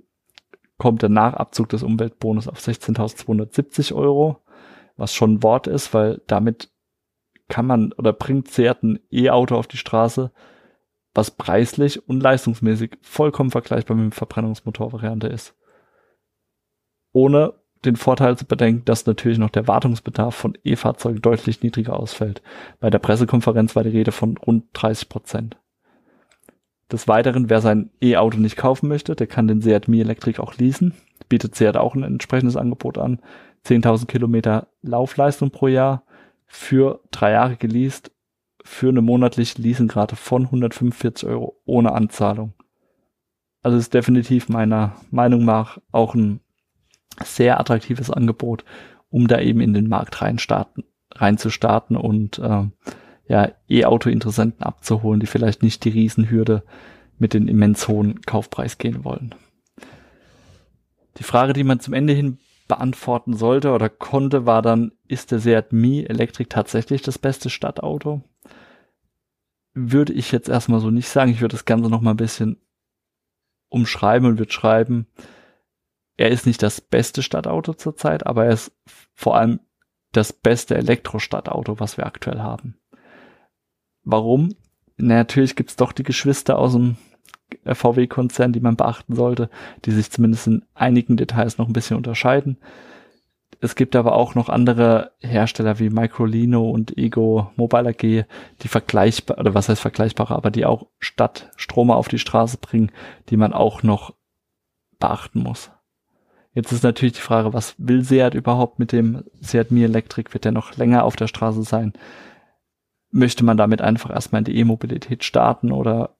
kommt 0.76 1.02
der 1.02 1.08
Nachabzug 1.08 1.68
des 1.70 1.82
Umweltbonus 1.82 2.48
auf 2.48 2.58
16.270 2.58 3.94
Euro, 3.94 4.42
was 4.96 5.14
schon 5.14 5.34
ein 5.34 5.42
Wort 5.42 5.68
ist, 5.68 5.94
weil 5.94 6.20
damit 6.26 6.70
kann 7.48 7.66
man 7.66 7.92
oder 7.92 8.12
bringt 8.12 8.48
Seat 8.48 8.82
ein 8.82 8.98
E-Auto 9.10 9.56
auf 9.56 9.68
die 9.68 9.76
Straße, 9.76 10.32
was 11.14 11.30
preislich 11.30 12.08
und 12.08 12.20
leistungsmäßig 12.20 12.98
vollkommen 13.00 13.50
vergleichbar 13.50 13.96
mit 13.96 14.04
dem 14.04 14.12
Verbrennungsmotorvariante 14.12 15.28
ist. 15.28 15.54
Ohne 17.12 17.54
den 17.84 17.96
Vorteil 17.96 18.36
zu 18.36 18.44
bedenken, 18.44 18.84
dass 18.84 19.06
natürlich 19.06 19.38
noch 19.38 19.50
der 19.50 19.68
Wartungsbedarf 19.68 20.34
von 20.34 20.56
E-Fahrzeugen 20.64 21.22
deutlich 21.22 21.62
niedriger 21.62 21.98
ausfällt. 21.98 22.42
Bei 22.80 22.90
der 22.90 22.98
Pressekonferenz 22.98 23.76
war 23.76 23.84
die 23.84 23.90
Rede 23.90 24.12
von 24.12 24.36
rund 24.36 24.64
30 24.72 25.08
Prozent. 25.08 25.56
Des 26.90 27.06
Weiteren, 27.06 27.50
wer 27.50 27.60
sein 27.60 27.90
E-Auto 28.00 28.38
nicht 28.38 28.56
kaufen 28.56 28.88
möchte, 28.88 29.14
der 29.14 29.26
kann 29.26 29.46
den 29.46 29.60
Seat 29.60 29.88
Mi 29.88 30.00
Electric 30.00 30.40
auch 30.40 30.56
leasen. 30.56 30.94
Bietet 31.28 31.54
Seat 31.54 31.76
auch 31.76 31.94
ein 31.94 32.02
entsprechendes 32.02 32.56
Angebot 32.56 32.98
an. 32.98 33.20
10.000 33.66 34.06
Kilometer 34.06 34.68
Laufleistung 34.82 35.50
pro 35.50 35.68
Jahr 35.68 36.02
für 36.46 37.00
drei 37.10 37.32
Jahre 37.32 37.56
geleast 37.56 38.10
für 38.64 38.88
eine 38.88 39.02
monatliche 39.02 39.60
Leasingrate 39.60 40.16
von 40.16 40.44
145 40.44 41.28
Euro 41.28 41.60
ohne 41.66 41.92
Anzahlung. 41.92 42.54
Also 43.62 43.76
ist 43.76 43.92
definitiv 43.92 44.48
meiner 44.48 44.96
Meinung 45.10 45.44
nach 45.44 45.78
auch 45.92 46.14
ein 46.14 46.40
sehr 47.24 47.60
attraktives 47.60 48.10
Angebot, 48.10 48.64
um 49.10 49.28
da 49.28 49.40
eben 49.40 49.60
in 49.60 49.74
den 49.74 49.88
Markt 49.88 50.20
rein 50.22 50.38
starten, 50.38 50.84
rein 51.14 51.38
zu 51.38 51.50
starten 51.50 51.96
und 51.96 52.38
äh, 52.38 52.64
ja, 53.26 53.52
E-Auto-Interessenten 53.68 54.62
abzuholen, 54.62 55.20
die 55.20 55.26
vielleicht 55.26 55.62
nicht 55.62 55.84
die 55.84 55.90
Riesenhürde 55.90 56.62
mit 57.18 57.34
den 57.34 57.48
immens 57.48 57.88
hohen 57.88 58.22
Kaufpreis 58.22 58.78
gehen 58.78 59.04
wollen. 59.04 59.34
Die 61.18 61.24
Frage, 61.24 61.52
die 61.52 61.64
man 61.64 61.80
zum 61.80 61.94
Ende 61.94 62.12
hin 62.12 62.38
beantworten 62.68 63.34
sollte 63.34 63.72
oder 63.72 63.88
konnte, 63.88 64.46
war 64.46 64.62
dann, 64.62 64.92
ist 65.08 65.32
der 65.32 65.40
Seat 65.40 65.72
Mi 65.72 66.04
Electric 66.04 66.48
tatsächlich 66.48 67.02
das 67.02 67.18
beste 67.18 67.50
Stadtauto? 67.50 68.22
Würde 69.74 70.12
ich 70.12 70.32
jetzt 70.32 70.48
erstmal 70.48 70.80
so 70.80 70.90
nicht 70.90 71.08
sagen. 71.08 71.30
Ich 71.30 71.40
würde 71.40 71.52
das 71.52 71.64
Ganze 71.64 71.90
noch 71.90 72.00
mal 72.00 72.12
ein 72.12 72.16
bisschen 72.18 72.58
umschreiben 73.68 74.28
und 74.28 74.38
würde 74.38 74.52
schreiben, 74.52 75.06
er 76.18 76.30
ist 76.30 76.46
nicht 76.46 76.62
das 76.62 76.80
beste 76.80 77.22
Stadtauto 77.22 77.72
zurzeit, 77.72 78.26
aber 78.26 78.44
er 78.44 78.52
ist 78.52 78.72
vor 79.14 79.36
allem 79.36 79.60
das 80.12 80.32
beste 80.32 80.74
Elektrostadtauto, 80.76 81.80
was 81.80 81.96
wir 81.96 82.06
aktuell 82.06 82.40
haben. 82.40 82.76
Warum? 84.02 84.54
Na, 84.96 85.14
natürlich 85.14 85.54
gibt's 85.54 85.76
doch 85.76 85.92
die 85.92 86.02
Geschwister 86.02 86.58
aus 86.58 86.72
dem 86.72 86.96
VW-Konzern, 87.64 88.52
die 88.52 88.60
man 88.60 88.76
beachten 88.76 89.14
sollte, 89.14 89.48
die 89.84 89.92
sich 89.92 90.10
zumindest 90.10 90.48
in 90.48 90.64
einigen 90.74 91.16
Details 91.16 91.56
noch 91.56 91.68
ein 91.68 91.72
bisschen 91.72 91.96
unterscheiden. 91.96 92.58
Es 93.60 93.76
gibt 93.76 93.94
aber 93.94 94.14
auch 94.14 94.34
noch 94.34 94.48
andere 94.48 95.12
Hersteller 95.20 95.78
wie 95.78 95.90
Microlino 95.90 96.68
und 96.68 96.98
Ego 96.98 97.52
Mobile 97.56 97.90
AG, 97.90 98.26
die 98.62 98.68
vergleichbar, 98.68 99.38
oder 99.38 99.54
was 99.54 99.68
heißt 99.68 99.80
vergleichbare, 99.80 100.34
aber 100.34 100.50
die 100.50 100.66
auch 100.66 100.88
statt 100.98 101.50
Stromer 101.56 101.96
auf 101.96 102.08
die 102.08 102.18
Straße 102.18 102.58
bringen, 102.58 102.90
die 103.28 103.36
man 103.36 103.52
auch 103.52 103.84
noch 103.84 104.14
beachten 104.98 105.40
muss. 105.40 105.70
Jetzt 106.58 106.72
ist 106.72 106.82
natürlich 106.82 107.12
die 107.12 107.20
Frage, 107.20 107.52
was 107.52 107.76
will 107.78 108.02
Seat 108.02 108.34
überhaupt 108.34 108.80
mit 108.80 108.90
dem 108.90 109.22
Seat 109.40 109.70
Mi 109.70 109.84
Electric? 109.84 110.34
Wird 110.34 110.44
der 110.44 110.50
noch 110.50 110.76
länger 110.76 111.04
auf 111.04 111.14
der 111.14 111.28
Straße 111.28 111.62
sein? 111.62 111.92
Möchte 113.12 113.44
man 113.44 113.56
damit 113.56 113.80
einfach 113.80 114.10
erstmal 114.10 114.40
in 114.40 114.44
die 114.46 114.56
E-Mobilität 114.58 115.22
starten 115.22 115.70
oder 115.70 116.16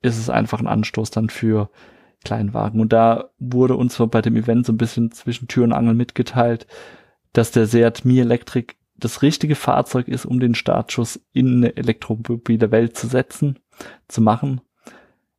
ist 0.00 0.16
es 0.16 0.30
einfach 0.30 0.58
ein 0.58 0.66
Anstoß 0.66 1.10
dann 1.10 1.28
für 1.28 1.68
Kleinwagen? 2.24 2.80
Und 2.80 2.94
da 2.94 3.28
wurde 3.38 3.76
uns 3.76 3.98
bei 4.10 4.22
dem 4.22 4.36
Event 4.36 4.64
so 4.64 4.72
ein 4.72 4.78
bisschen 4.78 5.12
zwischen 5.12 5.48
Tür 5.48 5.64
und 5.64 5.74
Angel 5.74 5.92
mitgeteilt, 5.92 6.66
dass 7.34 7.50
der 7.50 7.66
Seat 7.66 8.06
Mi 8.06 8.18
Electric 8.18 8.72
das 8.96 9.20
richtige 9.20 9.54
Fahrzeug 9.54 10.08
ist, 10.08 10.24
um 10.24 10.40
den 10.40 10.54
Startschuss 10.54 11.20
in 11.34 11.58
eine 11.58 11.76
elektromobile 11.76 12.70
Welt 12.70 12.96
zu 12.96 13.06
setzen, 13.06 13.58
zu 14.08 14.22
machen. 14.22 14.62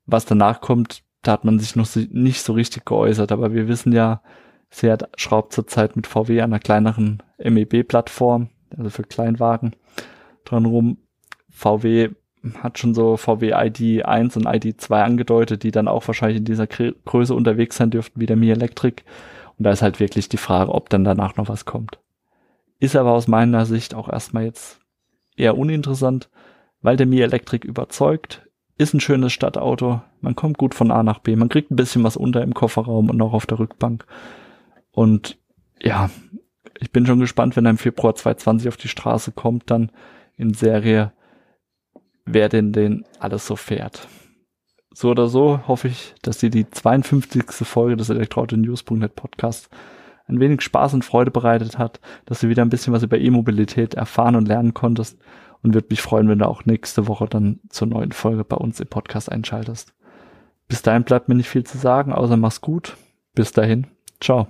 Was 0.06 0.26
danach 0.26 0.62
kommt, 0.62 1.02
da 1.28 1.34
hat 1.34 1.44
man 1.44 1.60
sich 1.60 1.76
noch 1.76 1.88
nicht 2.12 2.42
so 2.42 2.54
richtig 2.54 2.86
geäußert, 2.86 3.34
aber 3.34 3.54
wir 3.54 3.68
wissen 3.68 3.92
ja, 3.92 4.22
Seat 4.70 5.10
schraubt 5.18 5.52
zurzeit 5.54 5.96
mit 5.96 6.08
VW 6.08 6.42
an 6.42 6.52
einer 6.52 6.60
kleineren 6.60 7.22
MEB-Plattform, 7.38 8.50
also 8.78 8.90
für 8.90 9.04
Kleinwagen 9.04 9.76
dran 10.46 10.66
rum. 10.66 10.98
VW 11.50 12.12
hat 12.60 12.80
schon 12.80 12.94
so 12.94 13.18
VW 13.18 13.52
ID 13.54 14.06
1 14.06 14.38
und 14.38 14.46
ID 14.46 14.80
2 14.80 15.04
angedeutet, 15.04 15.64
die 15.64 15.72
dann 15.72 15.90
auch 15.90 16.08
wahrscheinlich 16.08 16.38
in 16.38 16.46
dieser 16.46 16.68
Größe 16.68 17.36
unterwegs 17.36 17.76
sein 17.76 17.90
dürften 17.90 18.22
wie 18.22 18.26
der 18.26 18.38
Mi 18.38 18.50
Electric. 18.50 19.04
Und 19.58 19.64
da 19.64 19.72
ist 19.72 19.82
halt 19.82 20.00
wirklich 20.00 20.30
die 20.30 20.38
Frage, 20.38 20.74
ob 20.74 20.90
dann 20.90 21.04
danach 21.04 21.36
noch 21.36 21.50
was 21.50 21.66
kommt. 21.66 22.00
Ist 22.80 22.96
aber 22.96 23.12
aus 23.12 23.28
meiner 23.28 23.66
Sicht 23.66 23.96
auch 23.96 24.08
erstmal 24.08 24.46
jetzt 24.46 24.80
eher 25.36 25.58
uninteressant, 25.58 26.30
weil 26.82 26.96
der 26.96 27.08
Mi 27.08 27.20
Electric 27.20 27.68
überzeugt, 27.68 28.47
ist 28.78 28.94
ein 28.94 29.00
schönes 29.00 29.34
Stadtauto, 29.34 30.02
man 30.22 30.36
kommt 30.36 30.58
gut 30.58 30.76
von 30.76 30.92
A 30.92 31.04
nach 31.04 31.20
B, 31.20 31.36
man 31.36 31.50
kriegt 31.50 31.72
ein 31.72 31.76
bisschen 31.76 32.04
was 32.04 32.18
unter 32.18 32.44
im 32.44 32.54
Kofferraum 32.54 33.10
und 33.10 33.22
auch 33.22 33.34
auf 33.34 33.46
der 33.46 33.60
Rückbank. 33.60 34.06
Und 34.92 35.38
ja, 35.82 36.10
ich 36.80 36.92
bin 36.92 37.06
schon 37.06 37.20
gespannt, 37.20 37.56
wenn 37.56 37.66
er 37.66 37.72
im 37.72 37.78
Februar 37.78 38.16
2020 38.16 38.68
auf 38.68 38.78
die 38.78 38.88
Straße 38.88 39.32
kommt, 39.32 39.72
dann 39.72 39.92
in 40.36 40.54
Serie, 40.54 41.12
wer 42.26 42.50
denn 42.50 42.72
den 42.72 43.06
alles 43.20 43.48
so 43.48 43.56
fährt. 43.56 44.08
So 44.94 45.10
oder 45.10 45.28
so 45.28 45.68
hoffe 45.68 45.88
ich, 45.88 46.16
dass 46.22 46.40
dir 46.40 46.50
die 46.50 46.70
52. 46.70 47.46
Folge 47.68 47.98
des 47.98 48.10
Elektroauto-News.net 48.10 49.16
Podcasts 49.16 49.70
ein 50.28 50.40
wenig 50.40 50.62
Spaß 50.62 50.94
und 50.94 51.06
Freude 51.06 51.32
bereitet 51.32 51.78
hat, 51.78 52.00
dass 52.26 52.42
du 52.42 52.50
wieder 52.50 52.64
ein 52.64 52.70
bisschen 52.70 52.94
was 52.94 53.04
über 53.04 53.18
E-Mobilität 53.18 53.94
erfahren 53.94 54.36
und 54.36 54.48
lernen 54.48 54.74
konntest 54.74 55.18
und 55.68 55.74
würde 55.74 55.88
mich 55.90 56.02
freuen, 56.02 56.30
wenn 56.30 56.40
du 56.40 56.48
auch 56.48 56.66
nächste 56.66 57.08
Woche 57.08 57.28
dann 57.28 57.60
zur 57.70 57.88
neuen 57.88 58.12
Folge 58.12 58.44
bei 58.44 58.56
uns 58.56 58.80
im 58.80 58.88
Podcast 58.88 59.32
einschaltest. 59.32 59.94
Bis 60.68 60.82
dahin 60.82 61.04
bleibt 61.04 61.30
mir 61.30 61.36
nicht 61.36 61.50
viel 61.50 61.64
zu 61.64 61.78
sagen, 61.78 62.12
außer 62.12 62.38
mach's 62.38 62.62
gut. 62.62 62.98
Bis 63.34 63.52
dahin. 63.52 63.88
Ciao. 64.20 64.48